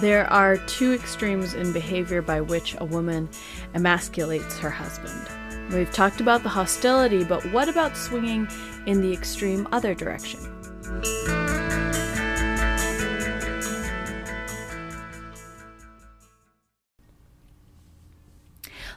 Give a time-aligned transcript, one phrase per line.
[0.00, 3.30] There are two extremes in behavior by which a woman
[3.74, 5.26] emasculates her husband.
[5.72, 8.46] We've talked about the hostility, but what about swinging
[8.84, 10.40] in the extreme other direction?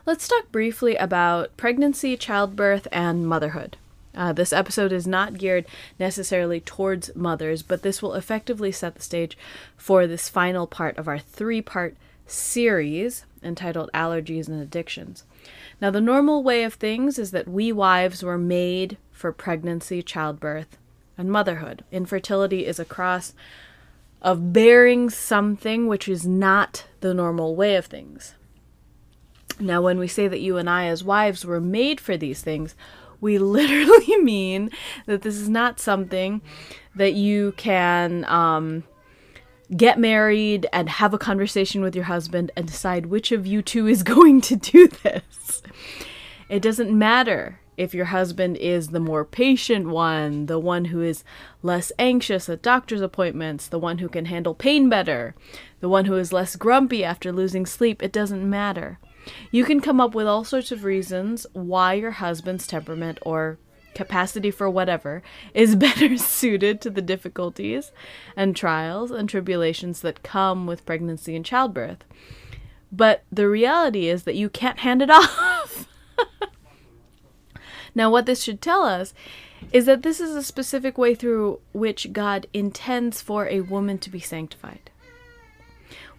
[0.06, 3.78] Let's talk briefly about pregnancy, childbirth, and motherhood.
[4.20, 5.66] Uh, this episode is not geared
[5.98, 9.38] necessarily towards mothers, but this will effectively set the stage
[9.78, 11.96] for this final part of our three part
[12.28, 15.24] series entitled Allergies and Addictions.
[15.80, 20.78] Now, the normal way of things is that we wives were made for pregnancy, childbirth,
[21.18, 21.86] and motherhood.
[21.90, 23.34] Infertility is a cross
[24.22, 28.36] of bearing something which is not the normal way of things.
[29.62, 32.76] Now, when we say that you and I, as wives, were made for these things,
[33.22, 34.70] we literally mean
[35.06, 36.42] that this is not something
[36.96, 38.84] that you can um,
[39.76, 43.88] get married and have a conversation with your husband and decide which of you two
[43.88, 45.62] is going to do this.
[46.50, 51.24] It doesn't matter if your husband is the more patient one, the one who is
[51.64, 55.34] less anxious at doctor's appointments, the one who can handle pain better,
[55.80, 59.00] the one who is less grumpy after losing sleep, it doesn't matter.
[59.52, 63.58] You can come up with all sorts of reasons why your husband's temperament or
[63.96, 65.22] capacity for whatever
[65.54, 67.92] is better suited to the difficulties
[68.36, 72.04] and trials and tribulations that come with pregnancy and childbirth.
[72.92, 75.88] But the reality is that you can't hand it off.
[77.94, 79.14] now, what this should tell us
[79.72, 84.10] is that this is a specific way through which God intends for a woman to
[84.10, 84.90] be sanctified.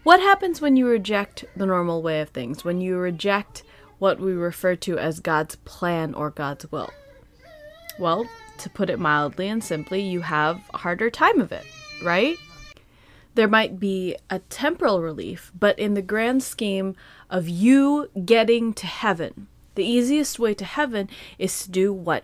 [0.03, 3.61] What happens when you reject the normal way of things, when you reject
[3.99, 6.89] what we refer to as God's plan or God's will?
[7.99, 11.65] Well, to put it mildly and simply, you have a harder time of it,
[12.01, 12.35] right?
[13.35, 16.95] There might be a temporal relief, but in the grand scheme
[17.29, 22.23] of you getting to heaven, the easiest way to heaven is to do what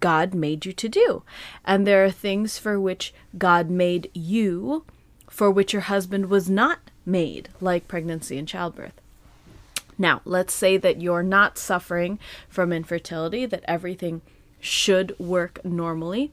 [0.00, 1.24] God made you to do.
[1.64, 4.86] And there are things for which God made you,
[5.28, 9.00] for which your husband was not made, like pregnancy and childbirth.
[9.98, 14.22] Now, let's say that you're not suffering from infertility, that everything
[14.60, 16.32] should work normally.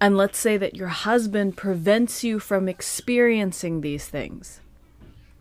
[0.00, 4.60] And let's say that your husband prevents you from experiencing these things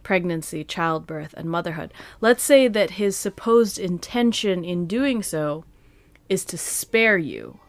[0.01, 1.93] pregnancy, childbirth, and motherhood.
[2.19, 5.65] Let's say that his supposed intention in doing so
[6.27, 7.59] is to spare you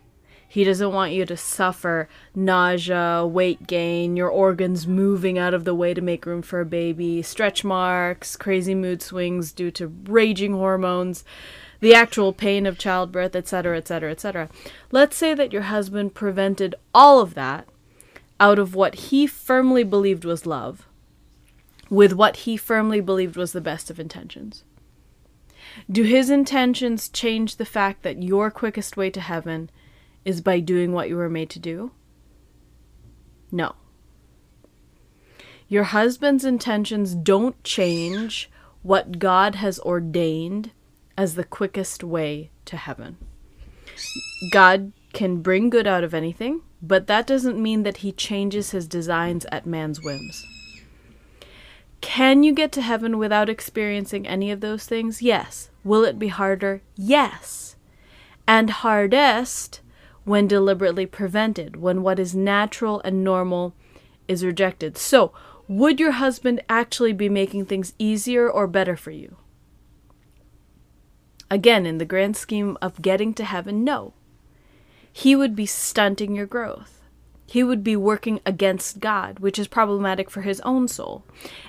[0.50, 5.77] he doesn't want you to suffer nausea, weight gain, your organs moving out of the
[5.77, 10.55] way to make room for a baby, stretch marks, crazy mood swings due to raging
[10.55, 11.22] hormones,
[11.78, 14.49] the actual pain of childbirth, etc., etc., etc.
[14.91, 17.69] Let's say that your husband prevented all of that
[18.41, 20.88] out of what he firmly believed was love,
[21.88, 24.65] with what he firmly believed was the best of intentions.
[25.88, 29.71] Do his intentions change the fact that your quickest way to heaven
[30.25, 31.92] is by doing what you were made to do?
[33.50, 33.75] No.
[35.69, 38.50] Your husband's intentions don't change
[38.82, 40.72] what God has ordained
[41.16, 43.16] as the quickest way to heaven.
[44.50, 48.88] God can bring good out of anything, but that doesn't mean that he changes his
[48.88, 50.47] designs at man's whims.
[52.00, 55.20] Can you get to heaven without experiencing any of those things?
[55.20, 55.70] Yes.
[55.84, 56.82] Will it be harder?
[56.97, 57.76] Yes.
[58.48, 59.81] And hardest
[60.25, 63.75] when deliberately prevented, when what is natural and normal
[64.28, 64.97] is rejected.
[64.97, 65.32] So,
[65.66, 69.36] would your husband actually be making things easier or better for you?
[71.50, 74.14] Again, in the grand scheme of getting to heaven, no.
[75.12, 77.00] He would be stunting your growth.
[77.47, 81.25] He would be working against God, which is problematic for his own soul.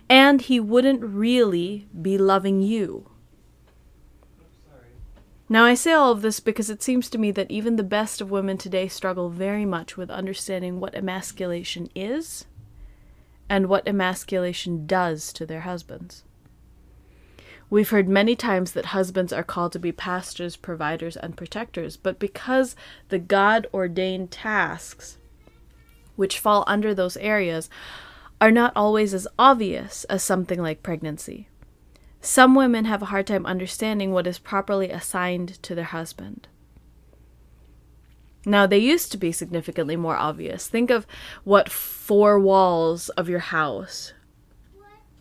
[0.07, 3.09] And he wouldn't really be loving you.
[5.51, 8.22] Now, I say all of this because it seems to me that even the best
[8.22, 12.45] of women today struggle very much with understanding what emasculation is
[13.50, 16.24] and what emasculation does to their husbands.
[17.69, 22.18] We've heard many times that husbands are called to be pastors, providers, and protectors, but
[22.18, 22.77] because
[23.09, 25.18] the God ordained tasks
[26.15, 27.69] which fall under those areas
[28.39, 31.50] are not always as obvious as something like pregnancy.
[32.21, 36.47] Some women have a hard time understanding what is properly assigned to their husband.
[38.45, 40.68] Now, they used to be significantly more obvious.
[40.68, 41.06] Think of
[41.44, 44.13] what four walls of your house,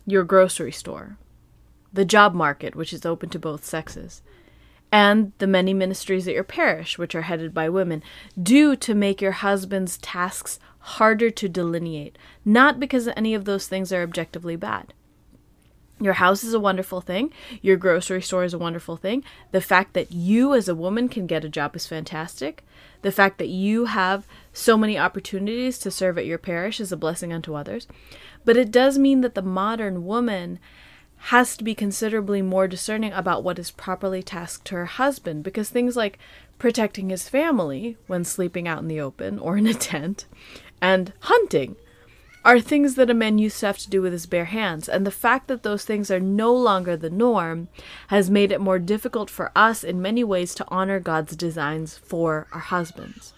[0.05, 1.17] your grocery store,
[1.91, 4.21] the job market, which is open to both sexes,
[4.91, 8.03] and the many ministries at your parish, which are headed by women,
[8.41, 13.91] do to make your husband's tasks harder to delineate, not because any of those things
[13.93, 14.93] are objectively bad.
[16.01, 17.31] Your house is a wonderful thing.
[17.61, 19.23] Your grocery store is a wonderful thing.
[19.51, 22.63] The fact that you as a woman can get a job is fantastic.
[23.03, 26.97] The fact that you have so many opportunities to serve at your parish is a
[26.97, 27.87] blessing unto others.
[28.43, 30.59] But it does mean that the modern woman
[31.25, 35.69] has to be considerably more discerning about what is properly tasked to her husband because
[35.69, 36.17] things like
[36.57, 40.25] protecting his family when sleeping out in the open or in a tent
[40.81, 41.75] and hunting
[42.43, 44.89] are things that a man used to have to do with his bare hands.
[44.89, 47.67] And the fact that those things are no longer the norm
[48.07, 52.47] has made it more difficult for us in many ways to honor God's designs for
[52.51, 53.33] our husbands.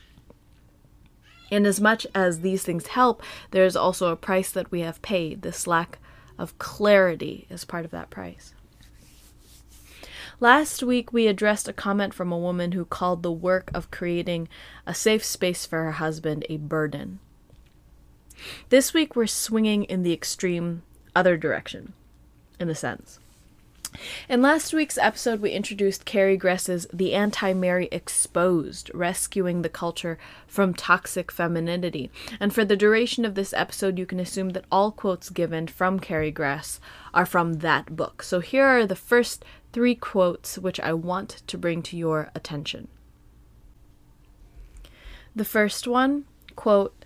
[1.51, 3.21] In as much as these things help,
[3.51, 5.41] there is also a price that we have paid.
[5.41, 5.99] This lack
[6.39, 8.53] of clarity is part of that price.
[10.39, 14.47] Last week, we addressed a comment from a woman who called the work of creating
[14.85, 17.19] a safe space for her husband a burden.
[18.69, 20.83] This week we're swinging in the extreme
[21.15, 21.93] other direction,
[22.59, 23.19] in a sense.
[24.27, 30.17] In last week's episode, we introduced Carrie Gress's The Anti Mary Exposed, rescuing the culture
[30.47, 32.09] from toxic femininity.
[32.39, 35.99] And for the duration of this episode, you can assume that all quotes given from
[35.99, 36.79] Carrie Gress
[37.13, 38.23] are from that book.
[38.23, 42.87] So here are the first three quotes which I want to bring to your attention.
[45.35, 46.25] The first one,
[46.55, 47.02] quote,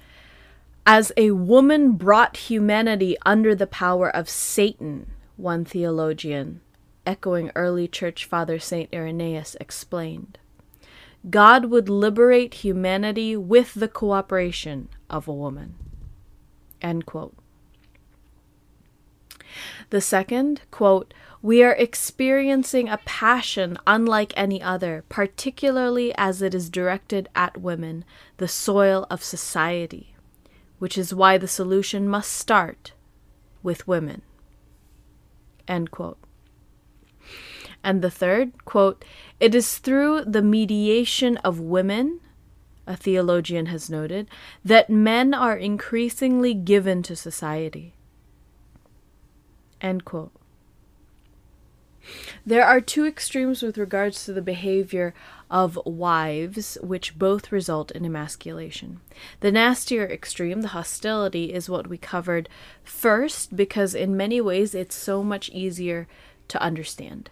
[0.90, 6.62] as a woman brought humanity under the power of Satan, one theologian,
[7.06, 8.90] echoing early church father St.
[8.94, 10.40] Irenaeus, explained.
[11.30, 15.76] God would liberate humanity with the cooperation of a woman.
[19.90, 26.70] The second, quote, we are experiencing a passion unlike any other, particularly as it is
[26.70, 28.06] directed at women,
[28.38, 30.14] the soil of society
[30.80, 32.94] which is why the solution must start
[33.64, 34.22] with women.
[35.68, 36.18] End quote.
[37.84, 39.04] And the third, quote,
[39.40, 42.20] it is through the mediation of women,
[42.86, 44.28] a theologian has noted,
[44.64, 47.94] that men are increasingly given to society.
[49.80, 50.32] End quote.
[52.46, 55.14] There are two extremes with regards to the behavior
[55.50, 59.00] of wives, which both result in emasculation.
[59.40, 62.50] The nastier extreme, the hostility, is what we covered
[62.84, 66.08] first because, in many ways, it's so much easier
[66.48, 67.30] to understand.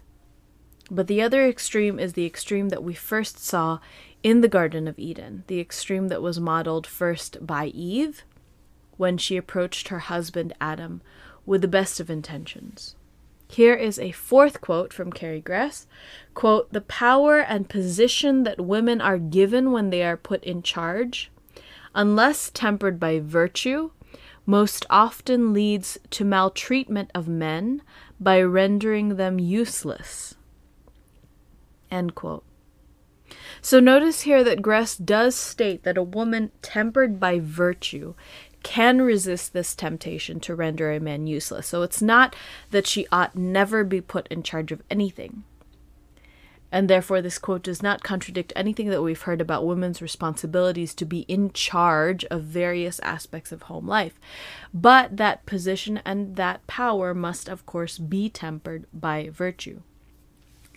[0.91, 3.79] But the other extreme is the extreme that we first saw
[4.23, 8.23] in the Garden of Eden, the extreme that was modeled first by Eve
[8.97, 11.01] when she approached her husband Adam
[11.45, 12.95] with the best of intentions.
[13.55, 15.87] Here is a fourth quote from Carrie Gress.
[16.33, 21.31] Quote, the power and position that women are given when they are put in charge,
[21.93, 23.91] unless tempered by virtue,
[24.45, 27.81] most often leads to maltreatment of men
[28.19, 30.35] by rendering them useless.
[31.89, 32.43] End quote.
[33.61, 38.15] So notice here that Gress does state that a woman tempered by virtue
[38.65, 41.67] can resist this temptation to render a man useless.
[41.67, 42.35] So it's not
[42.71, 45.43] that she ought never be put in charge of anything.
[46.71, 51.05] And therefore, this quote does not contradict anything that we've heard about women's responsibilities to
[51.05, 54.19] be in charge of various aspects of home life.
[54.73, 59.81] But that position and that power must, of course, be tempered by virtue.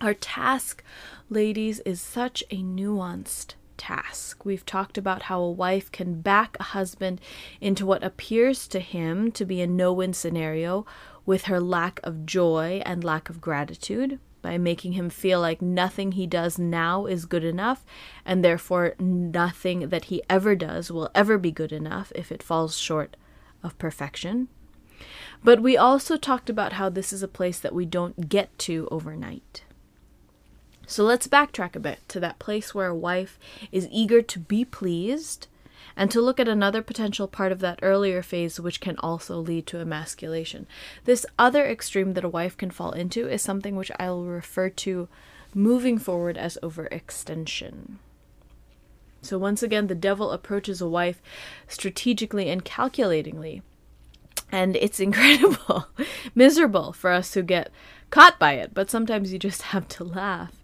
[0.02, 0.84] Our task,
[1.30, 4.44] ladies, is such a nuanced task.
[4.44, 7.20] We've talked about how a wife can back a husband
[7.60, 10.84] into what appears to him to be a no win scenario
[11.24, 16.12] with her lack of joy and lack of gratitude by making him feel like nothing
[16.12, 17.84] he does now is good enough,
[18.24, 22.78] and therefore nothing that he ever does will ever be good enough if it falls
[22.78, 23.16] short
[23.62, 24.48] of perfection.
[25.44, 28.88] But we also talked about how this is a place that we don't get to
[28.90, 29.64] overnight.
[30.88, 33.38] So let's backtrack a bit to that place where a wife
[33.70, 35.46] is eager to be pleased
[35.94, 39.66] and to look at another potential part of that earlier phase which can also lead
[39.66, 40.66] to emasculation.
[41.04, 44.70] This other extreme that a wife can fall into is something which I will refer
[44.70, 45.08] to
[45.54, 47.96] moving forward as overextension.
[49.20, 51.20] So once again, the devil approaches a wife
[51.66, 53.60] strategically and calculatingly.
[54.50, 55.88] And it's incredible,
[56.34, 57.70] miserable for us who get
[58.08, 60.57] caught by it, but sometimes you just have to laugh.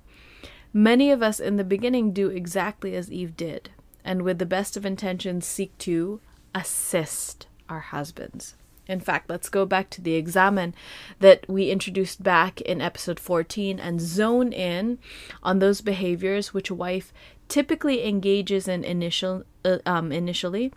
[0.77, 3.71] Many of us in the beginning do exactly as Eve did,
[4.05, 6.21] and with the best of intentions seek to
[6.53, 8.57] assist our husbands.
[8.89, 10.75] In fact, let's go back to the examen
[11.21, 14.99] that we introduced back in episode 14 and zone in
[15.45, 17.13] on those behaviors which a wife
[17.49, 20.73] typically engages in initial uh, um, initially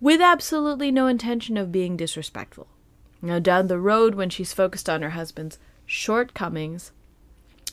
[0.00, 2.66] with absolutely no intention of being disrespectful.
[3.22, 6.90] Now, down the road, when she's focused on her husband's shortcomings,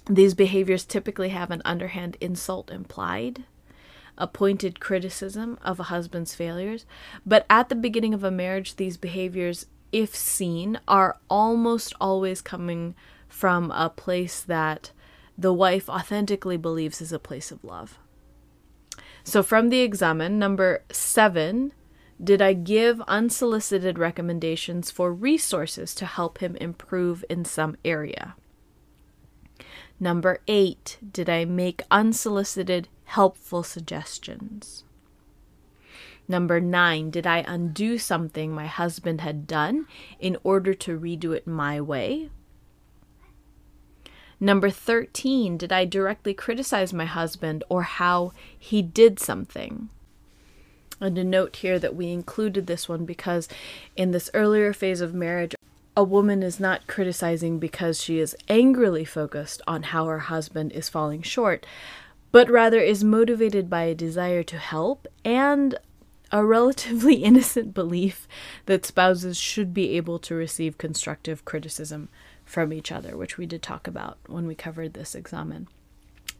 [0.09, 3.43] these behaviors typically have an underhand insult implied,
[4.17, 6.85] a pointed criticism of a husband's failures.
[7.25, 12.95] But at the beginning of a marriage, these behaviors, if seen, are almost always coming
[13.27, 14.91] from a place that
[15.37, 17.99] the wife authentically believes is a place of love.
[19.23, 21.73] So, from the examen, number seven,
[22.23, 28.35] did I give unsolicited recommendations for resources to help him improve in some area?
[29.99, 34.83] Number eight, did I make unsolicited, helpful suggestions?
[36.27, 39.87] Number nine, did I undo something my husband had done
[40.19, 42.29] in order to redo it my way?
[44.39, 49.89] Number 13, did I directly criticize my husband or how he did something?
[50.99, 53.47] And a note here that we included this one because
[53.95, 55.55] in this earlier phase of marriage,
[55.97, 60.87] a woman is not criticizing because she is angrily focused on how her husband is
[60.87, 61.65] falling short,
[62.31, 65.75] but rather is motivated by a desire to help and
[66.31, 68.27] a relatively innocent belief
[68.67, 72.09] that spouses should be able to receive constructive criticism
[72.45, 75.67] from each other, which we did talk about when we covered this examen.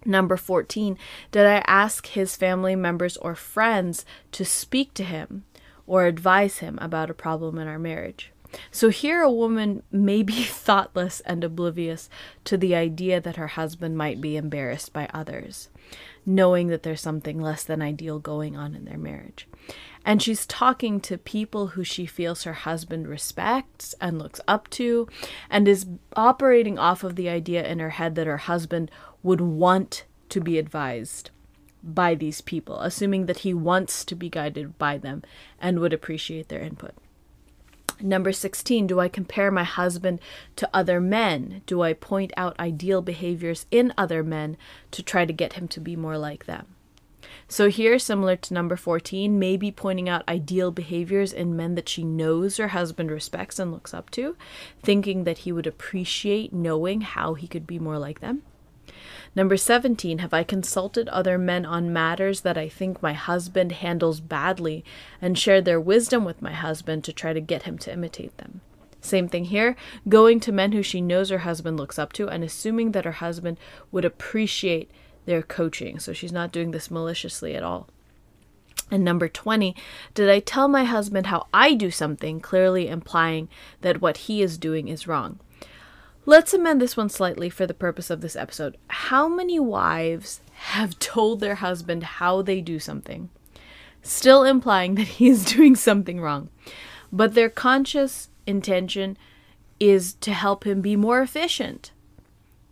[0.06, 1.00] Number 14,
[1.32, 5.46] did I ask his family members or friends to speak to him
[5.88, 8.32] or advise him about a problem in our marriage?
[8.72, 12.10] So here a woman may be thoughtless and oblivious
[12.46, 15.70] to the idea that her husband might be embarrassed by others,
[16.26, 19.48] knowing that there's something less than ideal going on in their marriage.
[20.06, 25.08] And she's talking to people who she feels her husband respects and looks up to,
[25.50, 25.86] and is
[26.16, 28.90] operating off of the idea in her head that her husband
[29.22, 31.32] would want to be advised
[31.84, 35.24] by these people, assuming that he wants to be guided by them
[35.60, 36.94] and would appreciate their input.
[38.02, 40.20] Number 16, do I compare my husband
[40.58, 41.62] to other men?
[41.66, 44.58] Do I point out ideal behaviors in other men
[44.92, 46.68] to try to get him to be more like them?
[47.50, 52.04] So, here, similar to number 14, maybe pointing out ideal behaviors in men that she
[52.04, 54.36] knows her husband respects and looks up to,
[54.84, 58.44] thinking that he would appreciate knowing how he could be more like them.
[59.36, 64.20] Number 17, have I consulted other men on matters that I think my husband handles
[64.20, 64.84] badly
[65.22, 68.62] and shared their wisdom with my husband to try to get him to imitate them?
[69.02, 69.76] Same thing here,
[70.10, 73.14] going to men who she knows her husband looks up to and assuming that her
[73.14, 73.58] husband
[73.92, 74.92] would appreciate
[75.26, 76.00] their coaching.
[76.00, 77.88] So she's not doing this maliciously at all.
[78.90, 79.76] And number 20,
[80.14, 83.50] did I tell my husband how I do something, clearly implying
[83.82, 85.40] that what he is doing is wrong?
[86.30, 88.76] Let's amend this one slightly for the purpose of this episode.
[88.90, 93.30] How many wives have told their husband how they do something,
[94.02, 96.50] still implying that he is doing something wrong,
[97.14, 99.18] but their conscious intention
[99.80, 101.92] is to help him be more efficient,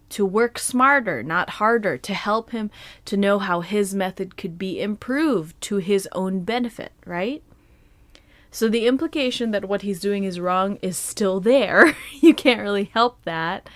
[0.09, 2.69] to work smarter, not harder, to help him
[3.05, 7.41] to know how his method could be improved to his own benefit, right?
[8.55, 11.93] So the implication that what he's doing is wrong is still there.
[12.21, 13.69] you can't really help that.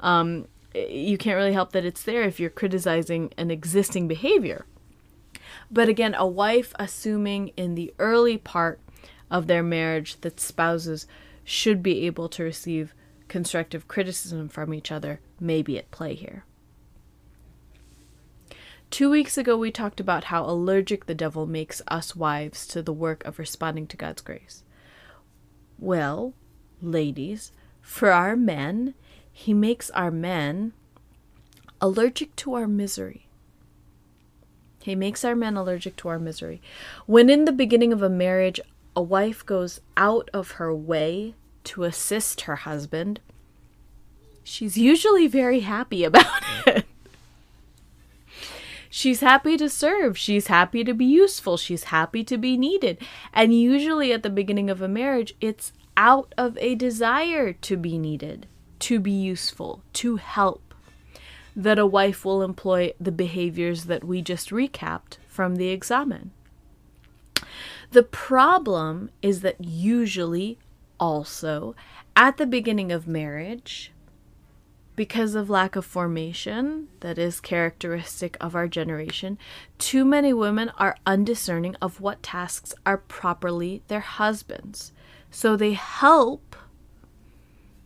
[0.00, 4.66] Um, you can't really help that it's there if you're criticizing an existing behavior.
[5.70, 8.78] But again, a wife assuming in the early part
[9.30, 11.06] of their marriage that spouses
[11.42, 12.92] should be able to receive
[13.28, 16.44] constructive criticism from each other may be at play here.
[18.90, 22.92] Two weeks ago, we talked about how allergic the devil makes us wives to the
[22.92, 24.62] work of responding to God's grace.
[25.78, 26.34] Well,
[26.80, 27.52] ladies,
[27.82, 28.94] for our men,
[29.30, 30.72] he makes our men
[31.80, 33.26] allergic to our misery.
[34.82, 36.62] He makes our men allergic to our misery.
[37.06, 38.60] When in the beginning of a marriage,
[38.94, 43.20] a wife goes out of her way to assist her husband,
[44.44, 46.85] she's usually very happy about it.
[48.96, 50.16] She's happy to serve.
[50.16, 51.58] She's happy to be useful.
[51.58, 52.96] She's happy to be needed.
[53.30, 57.98] And usually at the beginning of a marriage, it's out of a desire to be
[57.98, 58.46] needed,
[58.78, 60.72] to be useful, to help,
[61.54, 66.30] that a wife will employ the behaviors that we just recapped from the examen.
[67.90, 70.58] The problem is that usually,
[70.98, 71.76] also,
[72.16, 73.92] at the beginning of marriage,
[74.96, 79.38] because of lack of formation that is characteristic of our generation,
[79.78, 84.92] too many women are undiscerning of what tasks are properly their husbands.
[85.30, 86.56] So they help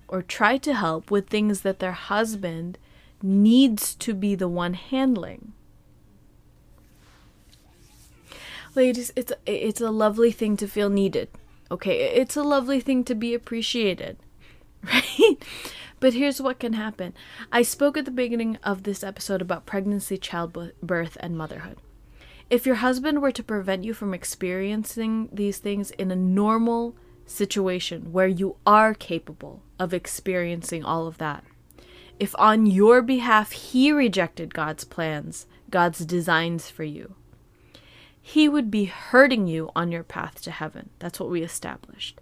[0.07, 2.79] or try to help with things that their husband
[3.23, 5.53] needs to be the one handling.
[8.75, 11.29] Ladies, it's it's a lovely thing to feel needed.
[11.73, 14.17] Okay, it's a lovely thing to be appreciated.
[14.83, 15.37] Right?
[16.01, 17.13] But here's what can happen.
[17.53, 21.77] I spoke at the beginning of this episode about pregnancy, childbirth, and motherhood.
[22.49, 28.13] If your husband were to prevent you from experiencing these things in a normal situation
[28.13, 31.45] where you are capable of experiencing all of that,
[32.19, 37.15] if on your behalf he rejected God's plans, God's designs for you,
[38.21, 40.91] he would be hurting you on your path to heaven.
[40.99, 42.21] That's what we established.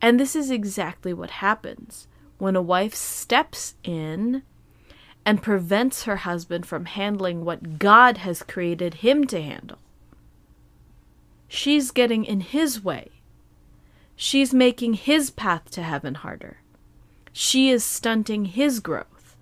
[0.00, 2.06] And this is exactly what happens
[2.38, 4.42] when a wife steps in
[5.24, 9.78] and prevents her husband from handling what God has created him to handle.
[11.48, 13.10] She's getting in his way.
[14.14, 16.58] She's making his path to heaven harder
[17.38, 19.36] she is stunting his growth.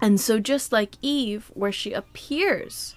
[0.00, 2.94] And so, just like Eve, where she appears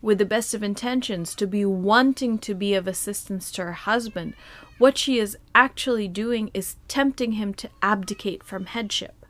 [0.00, 4.34] with the best of intentions to be wanting to be of assistance to her husband,
[4.78, 9.26] what she is actually doing is tempting him to abdicate from headship.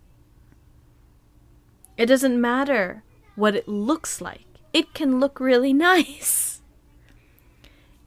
[1.96, 3.02] It doesn't matter
[3.36, 6.62] what it looks like, it can look really nice.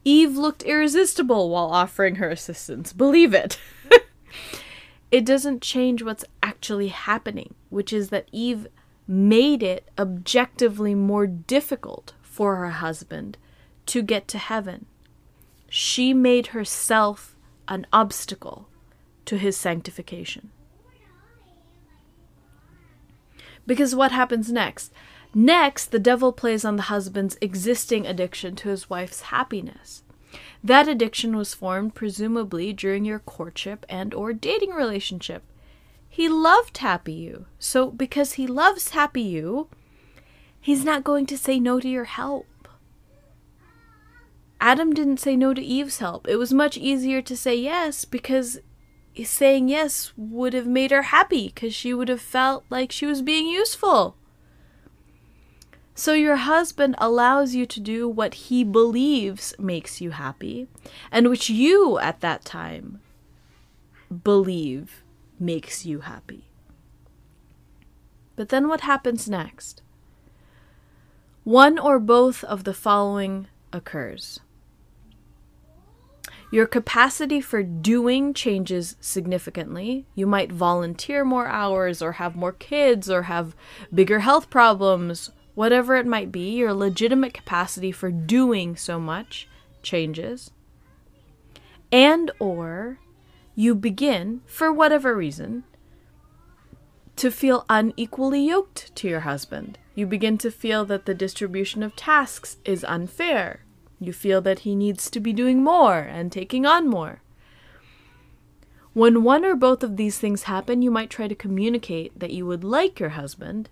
[0.04, 3.58] Eve looked irresistible while offering her assistance, believe it.
[5.10, 8.68] it doesn't change what's actually happening, which is that Eve
[9.06, 13.36] made it objectively more difficult for her husband
[13.86, 14.86] to get to heaven.
[15.68, 17.36] She made herself
[17.68, 18.68] an obstacle
[19.26, 20.50] to his sanctification.
[23.66, 24.92] Because what happens next?
[25.34, 30.02] Next, the devil plays on the husband's existing addiction to his wife's happiness.
[30.64, 35.42] That addiction was formed presumably during your courtship and or dating relationship.
[36.08, 37.44] He loved Happy You.
[37.58, 39.68] So because he loves Happy You,
[40.60, 42.46] he's not going to say no to your help.
[44.60, 46.26] Adam didn't say no to Eve's help.
[46.28, 48.58] It was much easier to say yes because
[49.24, 53.22] saying yes would have made her happy because she would have felt like she was
[53.22, 54.16] being useful.
[55.94, 60.68] So your husband allows you to do what he believes makes you happy,
[61.10, 63.00] and which you at that time
[64.22, 65.02] believe
[65.40, 66.44] makes you happy.
[68.36, 69.82] But then what happens next?
[71.42, 74.38] One or both of the following occurs.
[76.50, 80.06] Your capacity for doing changes significantly.
[80.14, 83.54] You might volunteer more hours, or have more kids, or have
[83.92, 89.46] bigger health problems, whatever it might be, your legitimate capacity for doing so much
[89.82, 90.50] changes.
[91.92, 92.98] And or
[93.54, 95.64] you begin, for whatever reason,
[97.16, 99.76] to feel unequally yoked to your husband.
[99.94, 103.64] You begin to feel that the distribution of tasks is unfair.
[104.00, 107.22] You feel that he needs to be doing more and taking on more.
[108.92, 112.46] When one or both of these things happen, you might try to communicate that you
[112.46, 113.68] would like your husband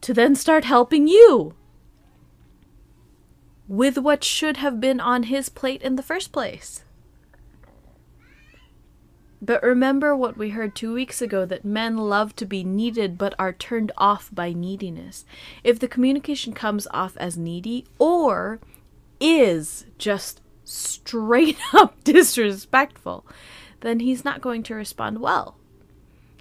[0.00, 1.54] to then start helping you
[3.68, 6.84] with what should have been on his plate in the first place.
[9.42, 13.34] But remember what we heard two weeks ago that men love to be needed but
[13.38, 15.24] are turned off by neediness.
[15.64, 18.60] If the communication comes off as needy or
[19.20, 23.26] is just straight up disrespectful,
[23.80, 25.56] then he's not going to respond well.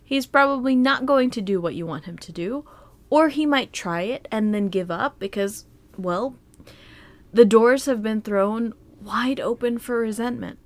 [0.04, 2.66] He's probably not going to do what you want him to do,
[3.10, 5.66] or he might try it and then give up because,
[5.98, 6.36] well,
[7.32, 10.58] the doors have been thrown wide open for resentment.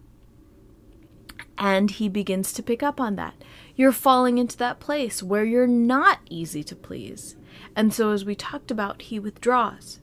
[1.58, 3.36] And he begins to pick up on that.
[3.76, 7.36] You're falling into that place where you're not easy to please.
[7.76, 9.99] And so, as we talked about, he withdraws.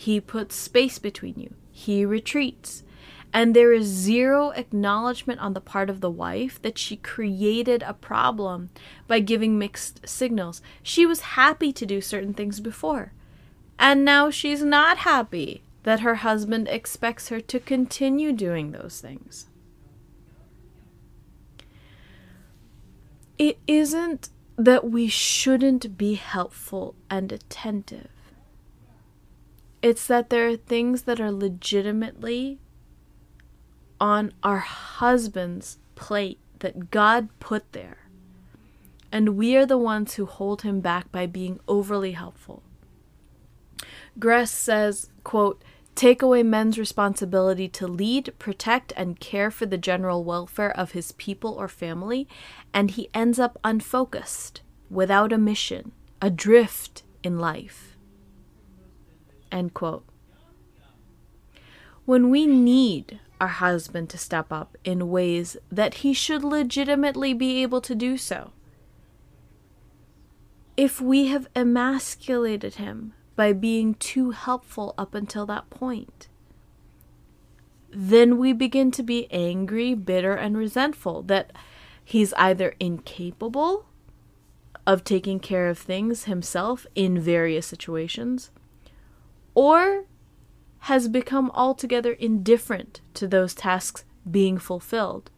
[0.00, 1.54] He puts space between you.
[1.72, 2.84] He retreats.
[3.32, 7.94] And there is zero acknowledgement on the part of the wife that she created a
[7.94, 8.70] problem
[9.08, 10.62] by giving mixed signals.
[10.84, 13.12] She was happy to do certain things before.
[13.76, 19.48] And now she's not happy that her husband expects her to continue doing those things.
[23.36, 28.10] It isn't that we shouldn't be helpful and attentive.
[29.80, 32.58] It's that there are things that are legitimately
[34.00, 37.98] on our husband's plate that God put there.
[39.10, 42.62] And we are the ones who hold him back by being overly helpful.
[44.18, 45.62] Gress says, quote,
[45.94, 51.12] take away men's responsibility to lead, protect, and care for the general welfare of his
[51.12, 52.28] people or family,
[52.74, 54.60] and he ends up unfocused,
[54.90, 57.87] without a mission, adrift in life.
[59.50, 60.04] End quote.
[62.04, 67.62] when we need our husband to step up in ways that he should legitimately be
[67.62, 68.50] able to do so.
[70.76, 76.28] If we have emasculated him by being too helpful up until that point,
[77.90, 81.52] then we begin to be angry, bitter, and resentful that
[82.04, 83.86] he's either incapable
[84.86, 88.50] of taking care of things himself in various situations
[89.54, 90.04] or
[90.80, 95.30] has become altogether indifferent to those tasks being fulfilled,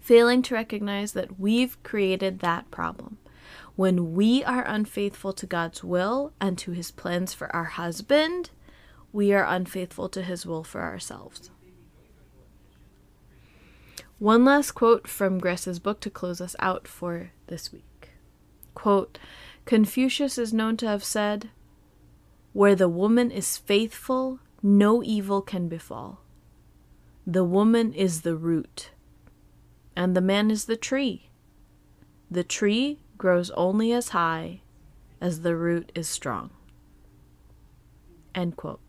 [0.00, 3.18] failing to recognize that we've created that problem.
[3.76, 8.50] When we are unfaithful to God's will and to his plans for our husband,
[9.12, 11.50] we are unfaithful to his will for ourselves.
[14.18, 18.10] One last quote from Gress's book to close us out for this week.
[18.74, 19.18] Quote
[19.64, 21.50] Confucius is known to have said,
[22.52, 26.20] where the woman is faithful, no evil can befall.
[27.26, 28.90] The woman is the root,
[29.94, 31.28] and the man is the tree.
[32.30, 34.60] The tree grows only as high
[35.20, 36.50] as the root is strong.
[38.34, 38.80] End quote.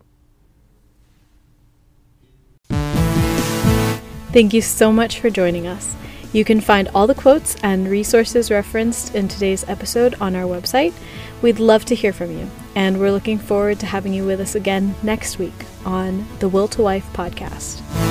[4.32, 5.96] Thank you so much for joining us.
[6.32, 10.94] You can find all the quotes and resources referenced in today's episode on our website.
[11.42, 14.54] We'd love to hear from you, and we're looking forward to having you with us
[14.54, 18.09] again next week on the Will to Wife podcast.